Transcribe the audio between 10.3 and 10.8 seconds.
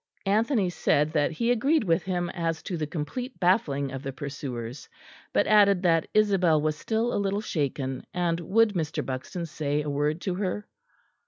her.